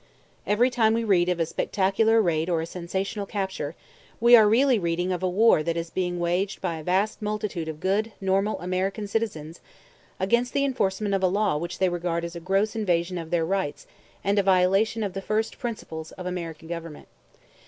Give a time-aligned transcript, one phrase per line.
[0.47, 3.75] Every time we read of a spectacular raid or a sensational capture,
[4.19, 7.67] we are really reading of a war that is being waged by a vast multitude
[7.67, 9.59] of good normal American citizens
[10.19, 13.45] against the enforcement of a law which they regard as a gross invasion of their
[13.45, 13.85] rights
[14.23, 17.07] and a violation of the first principles of American government.